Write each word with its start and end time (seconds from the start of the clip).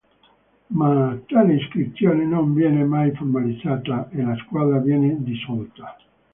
Ma 0.69 1.15
tale 1.27 1.53
iscrizione 1.53 2.25
non 2.25 2.55
viene 2.55 2.83
mai 2.85 3.11
formalizzata 3.11 4.09
e 4.09 4.23
la 4.23 4.35
squadra 4.47 4.79
viene 4.79 5.13
dissolta. 5.21 5.95